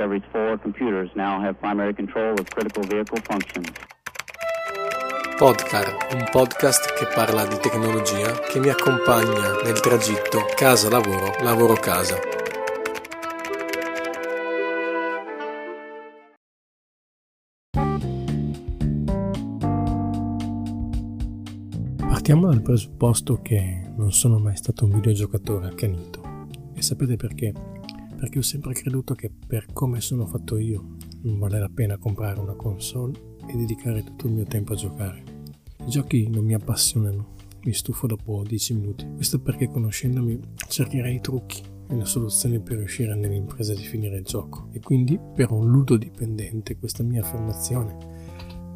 [0.00, 3.68] Discovery's four computers now have primary control of critical vehicle functions.
[5.36, 12.18] Podcar, un podcast che parla di tecnologia che mi accompagna nel tragitto casa-lavoro, lavoro-casa.
[22.08, 26.22] Partiamo dal presupposto che non sono mai stato un videogiocatore accanito.
[26.74, 27.79] E sapete perché?
[28.20, 32.38] Perché ho sempre creduto che per come sono fatto io non vale la pena comprare
[32.38, 35.24] una console e dedicare tutto il mio tempo a giocare.
[35.78, 39.06] I giochi non mi appassionano, mi stufo dopo 10 minuti.
[39.14, 40.38] Questo perché conoscendomi
[40.68, 44.68] cercherei i trucchi e le soluzioni per riuscire nell'impresa di finire il gioco.
[44.72, 47.96] E quindi per un ludodipendente questa mia affermazione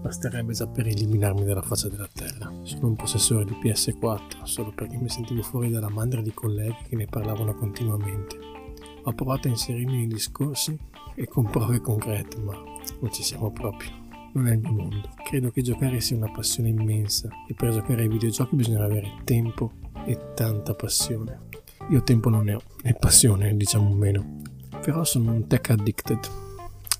[0.00, 2.50] basterebbe già per eliminarmi dalla faccia della terra.
[2.62, 6.96] Sono un possessore di PS4 solo perché mi sentivo fuori dalla mandra di colleghi che
[6.96, 8.63] ne parlavano continuamente.
[9.04, 10.76] Ho provato a inserirmi nei discorsi
[11.14, 12.54] e con prove concrete, ma
[13.00, 14.02] non ci siamo proprio
[14.34, 15.10] non è il mio mondo.
[15.22, 19.72] Credo che giocare sia una passione immensa e per giocare ai videogiochi bisogna avere tempo
[20.06, 21.48] e tanta passione.
[21.90, 24.42] Io tempo non ne ho, e passione diciamo meno.
[24.80, 26.18] Però sono un tech addicted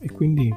[0.01, 0.53] e quindi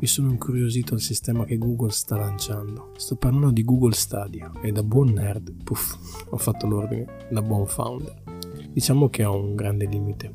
[0.00, 2.92] mi sono incuriosito al sistema che Google sta lanciando.
[2.96, 5.96] Sto parlando di Google Stadia e da buon nerd, puff,
[6.28, 8.22] ho fatto l'ordine, da buon founder.
[8.72, 10.34] Diciamo che ho un grande limite.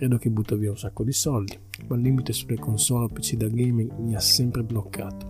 [0.00, 3.34] Credo che butta via un sacco di soldi ma il limite sulle console o PC
[3.34, 5.26] da gaming mi ha sempre bloccato.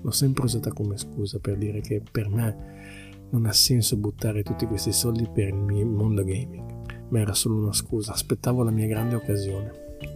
[0.00, 4.66] L'ho sempre usata come scusa per dire che per me non ha senso buttare tutti
[4.66, 8.88] questi soldi per il mio mondo gaming, ma era solo una scusa, aspettavo la mia
[8.88, 9.70] grande occasione.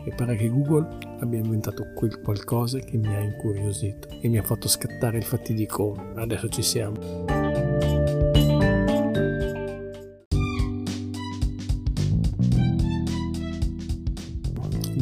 [0.04, 0.88] E pare che Google
[1.20, 5.94] abbia inventato quel qualcosa che mi ha incuriosito e mi ha fatto scattare il fatidico
[6.16, 7.41] adesso ci siamo.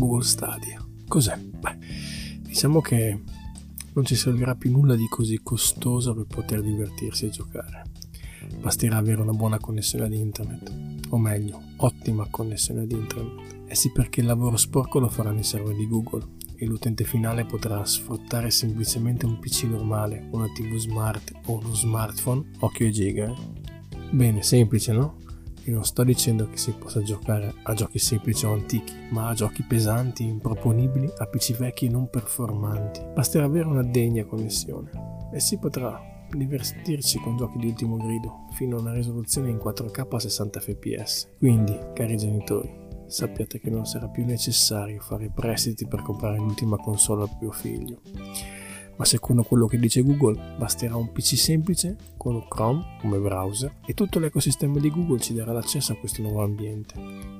[0.00, 0.82] Google Stadia.
[1.06, 1.36] Cos'è?
[1.36, 1.76] Beh,
[2.38, 3.20] diciamo che
[3.92, 7.82] non ci servirà più nulla di così costoso per poter divertirsi e giocare.
[8.60, 10.72] Basterà avere una buona connessione ad internet,
[11.10, 13.58] o meglio, ottima connessione ad internet.
[13.66, 17.44] Eh sì perché il lavoro sporco lo faranno i server di Google e l'utente finale
[17.44, 23.28] potrà sfruttare semplicemente un PC normale, una TV smart o uno smartphone, occhio e giga.
[23.28, 23.34] Eh?
[24.10, 25.18] Bene, semplice no?
[25.64, 29.34] E non sto dicendo che si possa giocare a giochi semplici o antichi, ma a
[29.34, 33.00] giochi pesanti, improponibili, a PC vecchi e non performanti.
[33.14, 34.90] Basterà avere una degna connessione
[35.32, 36.00] e si potrà
[36.30, 41.28] divertirci con giochi di ultimo grido, fino a una risoluzione in 4K a 60 fps.
[41.38, 42.72] Quindi, cari genitori,
[43.06, 48.00] sappiate che non sarà più necessario fare prestiti per comprare l'ultima console al proprio figlio
[49.00, 53.94] ma secondo quello che dice Google basterà un PC semplice con Chrome come browser e
[53.94, 56.92] tutto l'ecosistema di Google ci darà l'accesso a questo nuovo ambiente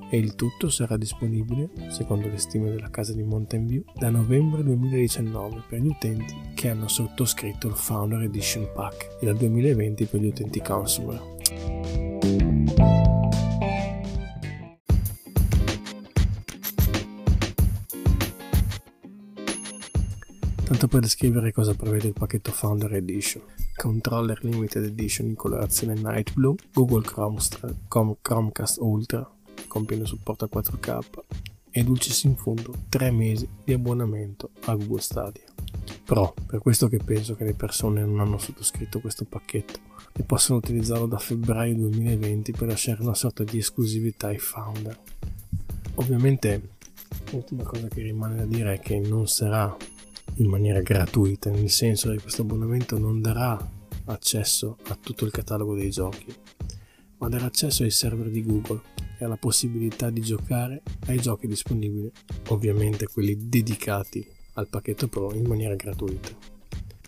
[0.09, 4.63] e il tutto sarà disponibile, secondo le stime della casa di Mountain View, da novembre
[4.63, 10.19] 2019 per gli utenti che hanno sottoscritto il Founder Edition Pack e dal 2020 per
[10.19, 12.50] gli utenti consumer.
[20.71, 23.43] Tanto per descrivere cosa prevede il pacchetto Founder Edition.
[23.75, 29.29] Controller Limited Edition in colorazione Night Blue, Google Chromecast, Ultra
[29.67, 30.99] con pieno supporto a 4K
[31.71, 35.43] e dulcis in fondo 3 mesi di abbonamento a Google Stadia.
[36.05, 39.77] Però per questo che penso che le persone non hanno sottoscritto questo pacchetto
[40.13, 44.97] e possono utilizzarlo da febbraio 2020 per lasciare una sorta di esclusività ai founder.
[45.95, 46.69] Ovviamente
[47.31, 49.75] l'ultima cosa che rimane da dire è che non sarà
[50.35, 53.57] in maniera gratuita, nel senso che questo abbonamento non darà
[54.05, 56.33] accesso a tutto il catalogo dei giochi,
[57.17, 58.81] ma darà accesso ai server di Google
[59.19, 62.11] e alla possibilità di giocare ai giochi disponibili,
[62.49, 66.29] ovviamente quelli dedicati al pacchetto Pro in maniera gratuita.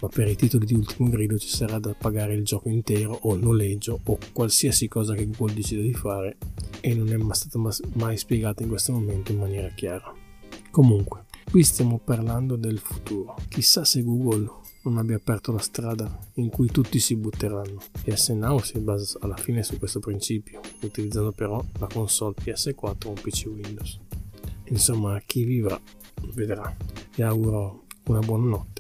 [0.01, 3.35] Ma per i titoli di ultimo grido ci sarà da pagare il gioco intero o
[3.35, 6.37] noleggio o qualsiasi cosa che Google decida di fare
[6.81, 7.57] e non è mai stata
[7.93, 10.13] mai spiegata in questo momento in maniera chiara.
[10.71, 13.35] Comunque, Qui stiamo parlando del futuro.
[13.47, 14.49] Chissà se Google
[14.83, 17.81] non abbia aperto la strada in cui tutti si butteranno.
[18.03, 23.21] PS si basa alla fine su questo principio, utilizzando però la console PS4 o un
[23.21, 23.99] PC Windows.
[24.65, 25.79] Insomma, chi vivrà
[26.33, 26.75] vedrà.
[27.15, 28.72] Vi auguro una buona notte.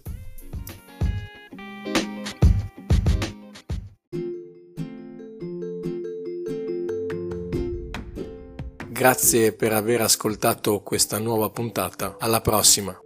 [8.93, 12.17] Grazie per aver ascoltato questa nuova puntata.
[12.19, 13.02] Alla prossima!